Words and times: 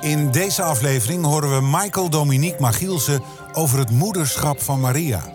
In 0.00 0.30
deze 0.30 0.62
aflevering 0.62 1.24
horen 1.24 1.50
we 1.50 1.68
Michael 1.70 2.10
Dominique 2.10 2.60
Magielsen 2.60 3.22
over 3.52 3.78
het 3.78 3.90
moederschap 3.90 4.60
van 4.60 4.80
Maria. 4.80 5.32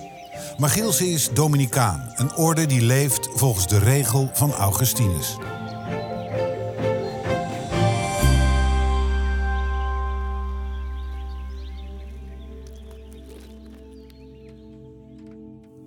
Magielsen 0.58 1.12
is 1.12 1.30
Dominicaan, 1.34 2.14
een 2.16 2.36
orde 2.36 2.66
die 2.66 2.82
leeft 2.82 3.30
volgens 3.34 3.68
de 3.68 3.80
regel 3.80 4.30
van 4.34 4.54
Augustinus. 4.54 5.38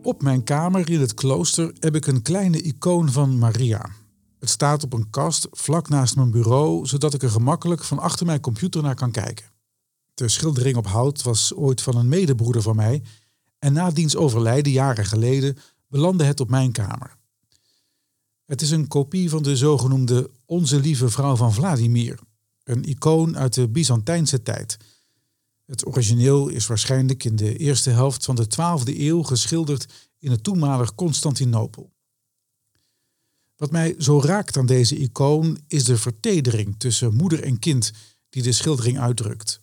Op 0.02 0.22
mijn 0.22 0.44
kamer 0.44 0.90
in 0.90 1.00
het 1.00 1.14
klooster 1.14 1.72
heb 1.80 1.94
ik 1.94 2.06
een 2.06 2.22
kleine 2.22 2.62
icoon 2.62 3.12
van 3.12 3.38
Maria. 3.38 3.90
Het 4.38 4.48
staat 4.48 4.84
op 4.84 4.92
een 4.92 5.10
kast 5.10 5.48
vlak 5.50 5.88
naast 5.88 6.16
mijn 6.16 6.30
bureau, 6.30 6.86
zodat 6.86 7.14
ik 7.14 7.22
er 7.22 7.30
gemakkelijk 7.30 7.84
van 7.84 7.98
achter 7.98 8.26
mijn 8.26 8.40
computer 8.40 8.82
naar 8.82 8.94
kan 8.94 9.10
kijken. 9.10 9.50
De 10.14 10.28
schildering 10.28 10.76
op 10.76 10.86
hout 10.86 11.22
was 11.22 11.54
ooit 11.54 11.82
van 11.82 11.96
een 11.96 12.08
medebroeder 12.08 12.62
van 12.62 12.76
mij 12.76 13.02
en 13.58 13.72
na 13.72 13.90
diens 13.90 14.16
overlijden 14.16 14.72
jaren 14.72 15.04
geleden 15.04 15.56
belandde 15.88 16.24
het 16.24 16.40
op 16.40 16.50
mijn 16.50 16.72
kamer. 16.72 17.16
Het 18.44 18.62
is 18.62 18.70
een 18.70 18.88
kopie 18.88 19.30
van 19.30 19.42
de 19.42 19.56
zogenoemde 19.56 20.30
Onze 20.44 20.80
Lieve 20.80 21.08
Vrouw 21.08 21.36
van 21.36 21.52
Vladimir, 21.52 22.18
een 22.64 22.84
icoon 22.84 23.38
uit 23.38 23.54
de 23.54 23.68
Byzantijnse 23.68 24.42
tijd. 24.42 24.76
Het 25.64 25.86
origineel 25.86 26.48
is 26.48 26.66
waarschijnlijk 26.66 27.24
in 27.24 27.36
de 27.36 27.56
eerste 27.56 27.90
helft 27.90 28.24
van 28.24 28.34
de 28.34 28.44
12e 28.44 28.98
eeuw 28.98 29.22
geschilderd 29.22 30.10
in 30.18 30.30
het 30.30 30.42
toenmalig 30.42 30.94
Constantinopel. 30.94 31.92
Wat 33.56 33.70
mij 33.70 33.94
zo 33.98 34.20
raakt 34.20 34.56
aan 34.56 34.66
deze 34.66 34.96
icoon 34.96 35.58
is 35.66 35.84
de 35.84 35.96
vertedering 35.96 36.78
tussen 36.78 37.14
moeder 37.14 37.42
en 37.42 37.58
kind 37.58 37.92
die 38.28 38.42
de 38.42 38.52
schildering 38.52 38.98
uitdrukt. 38.98 39.60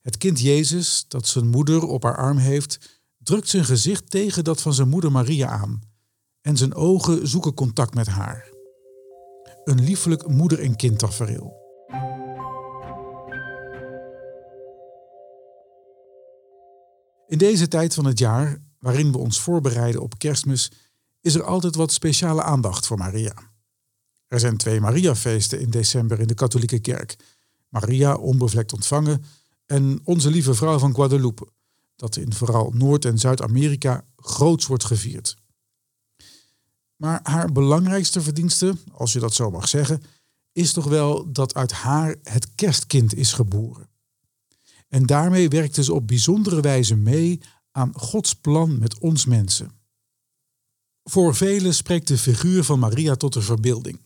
Het 0.00 0.18
kind 0.18 0.40
Jezus, 0.40 1.04
dat 1.08 1.26
zijn 1.26 1.48
moeder 1.48 1.82
op 1.86 2.02
haar 2.02 2.16
arm 2.16 2.36
heeft, 2.36 3.00
drukt 3.18 3.48
zijn 3.48 3.64
gezicht 3.64 4.10
tegen 4.10 4.44
dat 4.44 4.62
van 4.62 4.74
zijn 4.74 4.88
moeder 4.88 5.12
Maria 5.12 5.48
aan 5.48 5.80
en 6.40 6.56
zijn 6.56 6.74
ogen 6.74 7.28
zoeken 7.28 7.54
contact 7.54 7.94
met 7.94 8.06
haar. 8.06 8.50
Een 9.64 9.84
liefelijk 9.84 10.28
moeder- 10.28 10.60
en 10.60 10.76
kindtafereel. 10.76 11.60
In 17.26 17.38
deze 17.38 17.68
tijd 17.68 17.94
van 17.94 18.04
het 18.04 18.18
jaar, 18.18 18.62
waarin 18.78 19.12
we 19.12 19.18
ons 19.18 19.40
voorbereiden 19.40 20.02
op 20.02 20.18
kerstmis, 20.18 20.70
is 21.22 21.34
er 21.34 21.42
altijd 21.42 21.74
wat 21.74 21.92
speciale 21.92 22.42
aandacht 22.42 22.86
voor 22.86 22.98
Maria. 22.98 23.34
Er 24.26 24.40
zijn 24.40 24.56
twee 24.56 24.80
Mariafeesten 24.80 25.60
in 25.60 25.70
december 25.70 26.20
in 26.20 26.26
de 26.26 26.34
katholieke 26.34 26.78
kerk. 26.78 27.16
Maria 27.68 28.14
onbevlekt 28.14 28.72
ontvangen 28.72 29.24
en 29.66 30.00
Onze 30.04 30.30
Lieve 30.30 30.54
Vrouw 30.54 30.78
van 30.78 30.94
Guadalupe, 30.94 31.48
dat 31.96 32.16
in 32.16 32.32
vooral 32.32 32.70
Noord- 32.74 33.04
en 33.04 33.18
Zuid-Amerika 33.18 34.04
groots 34.16 34.66
wordt 34.66 34.84
gevierd. 34.84 35.36
Maar 36.96 37.20
haar 37.22 37.52
belangrijkste 37.52 38.20
verdienste, 38.20 38.76
als 38.92 39.12
je 39.12 39.18
dat 39.18 39.34
zo 39.34 39.50
mag 39.50 39.68
zeggen, 39.68 40.02
is 40.52 40.72
toch 40.72 40.84
wel 40.84 41.32
dat 41.32 41.54
uit 41.54 41.72
haar 41.72 42.16
het 42.22 42.54
kerstkind 42.54 43.14
is 43.14 43.32
geboren. 43.32 43.90
En 44.88 45.06
daarmee 45.06 45.48
werkte 45.48 45.84
ze 45.84 45.94
op 45.94 46.06
bijzondere 46.06 46.60
wijze 46.60 46.96
mee 46.96 47.40
aan 47.70 47.92
Gods 47.94 48.34
plan 48.34 48.78
met 48.78 48.98
ons 48.98 49.26
mensen. 49.26 49.81
Voor 51.04 51.34
velen 51.34 51.74
spreekt 51.74 52.08
de 52.08 52.18
figuur 52.18 52.64
van 52.64 52.78
Maria 52.78 53.14
tot 53.14 53.32
de 53.32 53.42
verbeelding. 53.42 54.00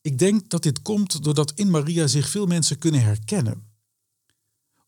Ik 0.00 0.18
denk 0.18 0.50
dat 0.50 0.62
dit 0.62 0.82
komt 0.82 1.24
doordat 1.24 1.52
in 1.54 1.70
Maria 1.70 2.06
zich 2.06 2.28
veel 2.28 2.46
mensen 2.46 2.78
kunnen 2.78 3.02
herkennen. 3.02 3.70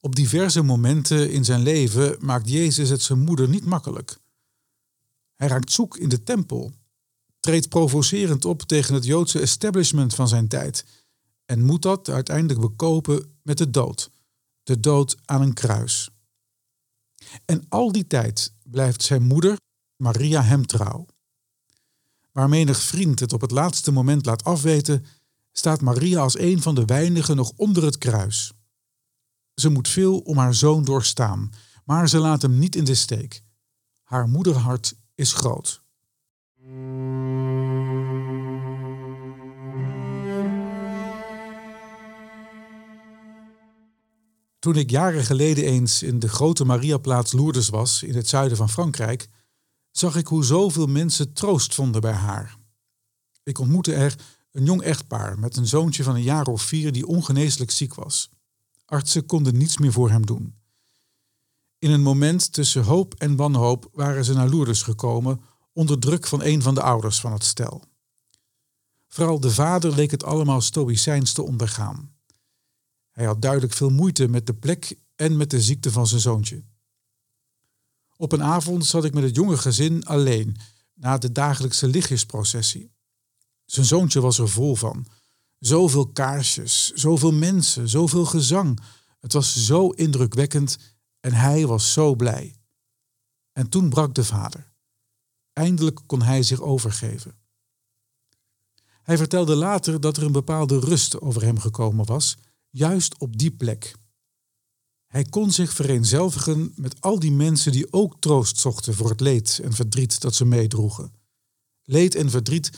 Op 0.00 0.14
diverse 0.14 0.62
momenten 0.62 1.30
in 1.30 1.44
zijn 1.44 1.62
leven 1.62 2.16
maakt 2.20 2.48
Jezus 2.48 2.88
het 2.88 3.02
zijn 3.02 3.18
moeder 3.18 3.48
niet 3.48 3.64
makkelijk. 3.64 4.18
Hij 5.34 5.48
raakt 5.48 5.72
zoek 5.72 5.96
in 5.96 6.08
de 6.08 6.22
tempel, 6.22 6.72
treedt 7.40 7.68
provocerend 7.68 8.44
op 8.44 8.62
tegen 8.62 8.94
het 8.94 9.04
Joodse 9.04 9.40
establishment 9.40 10.14
van 10.14 10.28
zijn 10.28 10.48
tijd 10.48 10.84
en 11.44 11.64
moet 11.64 11.82
dat 11.82 12.08
uiteindelijk 12.08 12.60
bekopen 12.60 13.38
met 13.42 13.58
de 13.58 13.70
dood, 13.70 14.10
de 14.62 14.80
dood 14.80 15.16
aan 15.24 15.42
een 15.42 15.54
kruis. 15.54 16.10
En 17.44 17.64
al 17.68 17.92
die 17.92 18.06
tijd 18.06 18.52
blijft 18.62 19.02
zijn 19.02 19.22
moeder, 19.22 19.56
Maria, 19.96 20.42
hem 20.42 20.66
trouw. 20.66 21.06
Waar 22.34 22.48
menig 22.48 22.82
vriend 22.82 23.20
het 23.20 23.32
op 23.32 23.40
het 23.40 23.50
laatste 23.50 23.92
moment 23.92 24.26
laat 24.26 24.44
afweten, 24.44 25.04
staat 25.52 25.80
Maria 25.80 26.20
als 26.20 26.38
een 26.38 26.62
van 26.62 26.74
de 26.74 26.84
weinigen 26.84 27.36
nog 27.36 27.52
onder 27.56 27.84
het 27.84 27.98
kruis. 27.98 28.52
Ze 29.54 29.68
moet 29.68 29.88
veel 29.88 30.18
om 30.18 30.38
haar 30.38 30.54
zoon 30.54 30.84
doorstaan, 30.84 31.50
maar 31.84 32.08
ze 32.08 32.18
laat 32.18 32.42
hem 32.42 32.58
niet 32.58 32.76
in 32.76 32.84
de 32.84 32.94
steek. 32.94 33.42
Haar 34.02 34.28
moederhart 34.28 34.94
is 35.14 35.32
groot. 35.32 35.82
Toen 44.58 44.76
ik 44.76 44.90
jaren 44.90 45.24
geleden 45.24 45.64
eens 45.64 46.02
in 46.02 46.18
de 46.18 46.28
grote 46.28 46.64
Mariaplaats 46.64 47.32
Lourdes 47.32 47.68
was, 47.68 48.02
in 48.02 48.14
het 48.14 48.28
zuiden 48.28 48.56
van 48.56 48.70
Frankrijk, 48.70 49.28
zag 49.96 50.16
ik 50.16 50.26
hoe 50.26 50.44
zoveel 50.44 50.86
mensen 50.86 51.32
troost 51.32 51.74
vonden 51.74 52.00
bij 52.00 52.12
haar. 52.12 52.56
Ik 53.42 53.58
ontmoette 53.58 53.94
er 53.94 54.16
een 54.52 54.64
jong 54.64 54.82
echtpaar 54.82 55.38
met 55.38 55.56
een 55.56 55.66
zoontje 55.66 56.02
van 56.02 56.14
een 56.14 56.22
jaar 56.22 56.46
of 56.46 56.62
vier 56.62 56.92
die 56.92 57.06
ongeneeslijk 57.06 57.70
ziek 57.70 57.94
was. 57.94 58.30
Artsen 58.84 59.26
konden 59.26 59.56
niets 59.56 59.78
meer 59.78 59.92
voor 59.92 60.10
hem 60.10 60.26
doen. 60.26 60.54
In 61.78 61.90
een 61.90 62.02
moment 62.02 62.52
tussen 62.52 62.84
hoop 62.84 63.14
en 63.14 63.36
wanhoop 63.36 63.88
waren 63.92 64.24
ze 64.24 64.32
naar 64.32 64.48
Lourdes 64.48 64.82
gekomen 64.82 65.40
onder 65.72 65.98
druk 65.98 66.26
van 66.26 66.42
een 66.42 66.62
van 66.62 66.74
de 66.74 66.82
ouders 66.82 67.20
van 67.20 67.32
het 67.32 67.44
stel. 67.44 67.82
Vooral 69.08 69.40
de 69.40 69.50
vader 69.50 69.94
leek 69.94 70.10
het 70.10 70.24
allemaal 70.24 70.60
stoïcijns 70.60 71.32
te 71.32 71.42
ondergaan. 71.42 72.14
Hij 73.10 73.24
had 73.24 73.42
duidelijk 73.42 73.72
veel 73.72 73.90
moeite 73.90 74.28
met 74.28 74.46
de 74.46 74.54
plek 74.54 74.98
en 75.16 75.36
met 75.36 75.50
de 75.50 75.60
ziekte 75.60 75.90
van 75.90 76.06
zijn 76.06 76.20
zoontje. 76.20 76.64
Op 78.24 78.32
een 78.32 78.42
avond 78.42 78.86
zat 78.86 79.04
ik 79.04 79.14
met 79.14 79.22
het 79.22 79.36
jonge 79.36 79.56
gezin 79.56 80.04
alleen 80.04 80.56
na 80.94 81.18
de 81.18 81.32
dagelijkse 81.32 81.86
lichtjesprocessie. 81.86 82.92
Zijn 83.64 83.86
zoontje 83.86 84.20
was 84.20 84.38
er 84.38 84.48
vol 84.48 84.74
van. 84.74 85.06
Zoveel 85.58 86.08
kaarsjes, 86.08 86.90
zoveel 86.90 87.32
mensen, 87.32 87.88
zoveel 87.88 88.24
gezang. 88.24 88.80
Het 89.20 89.32
was 89.32 89.64
zo 89.66 89.88
indrukwekkend 89.88 90.78
en 91.20 91.32
hij 91.32 91.66
was 91.66 91.92
zo 91.92 92.14
blij. 92.14 92.56
En 93.52 93.68
toen 93.68 93.88
brak 93.88 94.14
de 94.14 94.24
vader. 94.24 94.72
Eindelijk 95.52 96.00
kon 96.06 96.22
hij 96.22 96.42
zich 96.42 96.60
overgeven. 96.60 97.38
Hij 99.02 99.16
vertelde 99.16 99.54
later 99.54 100.00
dat 100.00 100.16
er 100.16 100.22
een 100.22 100.32
bepaalde 100.32 100.78
rust 100.78 101.20
over 101.20 101.42
hem 101.42 101.58
gekomen 101.58 102.06
was, 102.06 102.36
juist 102.70 103.18
op 103.18 103.38
die 103.38 103.50
plek. 103.50 103.94
Hij 105.14 105.24
kon 105.24 105.52
zich 105.52 105.72
vereenzelvigen 105.72 106.72
met 106.76 107.00
al 107.00 107.18
die 107.18 107.32
mensen 107.32 107.72
die 107.72 107.92
ook 107.92 108.16
troost 108.20 108.58
zochten 108.58 108.94
voor 108.94 109.08
het 109.08 109.20
leed 109.20 109.60
en 109.62 109.72
verdriet 109.72 110.20
dat 110.20 110.34
ze 110.34 110.44
meedroegen. 110.44 111.12
Leed 111.82 112.14
en 112.14 112.30
verdriet 112.30 112.70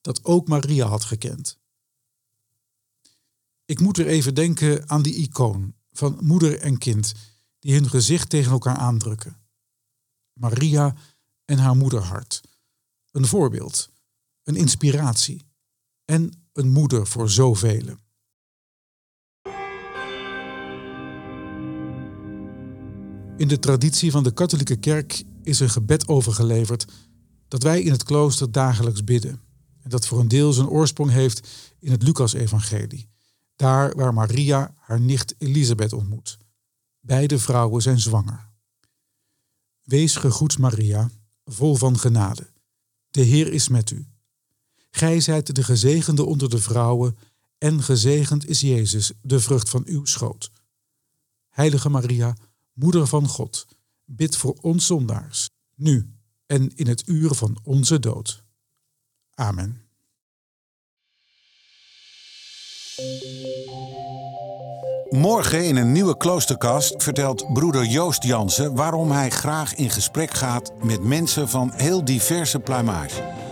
dat 0.00 0.24
ook 0.24 0.48
Maria 0.48 0.86
had 0.86 1.04
gekend. 1.04 1.58
Ik 3.64 3.80
moet 3.80 3.96
weer 3.96 4.06
even 4.06 4.34
denken 4.34 4.90
aan 4.90 5.02
die 5.02 5.14
icoon 5.14 5.74
van 5.92 6.18
moeder 6.20 6.58
en 6.58 6.78
kind 6.78 7.12
die 7.58 7.74
hun 7.74 7.88
gezicht 7.88 8.28
tegen 8.28 8.52
elkaar 8.52 8.76
aandrukken. 8.76 9.40
Maria 10.32 10.96
en 11.44 11.58
haar 11.58 11.76
moederhart. 11.76 12.40
Een 13.10 13.26
voorbeeld, 13.26 13.90
een 14.42 14.56
inspiratie 14.56 15.42
en 16.04 16.48
een 16.52 16.68
moeder 16.68 17.06
voor 17.06 17.30
zoveel. 17.30 17.96
In 23.36 23.48
de 23.48 23.58
traditie 23.58 24.10
van 24.10 24.22
de 24.22 24.32
katholieke 24.32 24.76
kerk 24.76 25.24
is 25.42 25.60
een 25.60 25.70
gebed 25.70 26.08
overgeleverd 26.08 26.86
dat 27.48 27.62
wij 27.62 27.82
in 27.82 27.92
het 27.92 28.02
klooster 28.02 28.52
dagelijks 28.52 29.04
bidden. 29.04 29.40
En 29.82 29.90
dat 29.90 30.06
voor 30.06 30.20
een 30.20 30.28
deel 30.28 30.52
zijn 30.52 30.68
oorsprong 30.68 31.10
heeft 31.10 31.48
in 31.78 31.90
het 31.90 32.02
Lucas-evangelie. 32.02 33.08
Daar 33.56 33.94
waar 33.94 34.14
Maria 34.14 34.74
haar 34.78 35.00
nicht 35.00 35.34
Elisabeth 35.38 35.92
ontmoet. 35.92 36.38
Beide 37.00 37.38
vrouwen 37.38 37.82
zijn 37.82 38.00
zwanger. 38.00 38.48
Wees 39.82 40.16
gegroet 40.16 40.58
Maria, 40.58 41.10
vol 41.44 41.74
van 41.74 41.98
genade. 41.98 42.46
De 43.10 43.22
Heer 43.22 43.52
is 43.52 43.68
met 43.68 43.90
u. 43.90 44.06
Gij 44.90 45.20
zijt 45.20 45.54
de 45.54 45.62
gezegende 45.62 46.24
onder 46.24 46.50
de 46.50 46.58
vrouwen, 46.58 47.16
en 47.58 47.82
gezegend 47.82 48.48
is 48.48 48.60
Jezus, 48.60 49.12
de 49.22 49.40
vrucht 49.40 49.68
van 49.68 49.82
uw 49.86 50.04
schoot. 50.04 50.50
Heilige 51.48 51.88
Maria, 51.88 52.36
Moeder 52.74 53.06
van 53.06 53.28
God, 53.28 53.66
bid 54.04 54.36
voor 54.36 54.58
ons 54.60 54.86
zondaars, 54.86 55.50
nu 55.74 56.14
en 56.46 56.68
in 56.74 56.86
het 56.86 57.08
uur 57.08 57.34
van 57.34 57.58
onze 57.62 57.98
dood. 57.98 58.44
Amen. 59.34 59.82
Morgen 65.10 65.64
in 65.64 65.76
een 65.76 65.92
nieuwe 65.92 66.16
kloosterkast 66.16 67.02
vertelt 67.02 67.52
broeder 67.52 67.84
Joost 67.84 68.22
Jansen 68.22 68.74
waarom 68.74 69.10
hij 69.10 69.30
graag 69.30 69.74
in 69.74 69.90
gesprek 69.90 70.34
gaat 70.34 70.72
met 70.84 71.02
mensen 71.02 71.48
van 71.48 71.72
heel 71.72 72.04
diverse 72.04 72.58
pluimage. 72.58 73.43